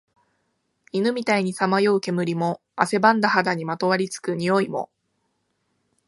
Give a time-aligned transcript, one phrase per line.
[0.93, 4.89] 犬みたいにさまよう煙も、汗ばんだ肌にまとわり付く臭いも、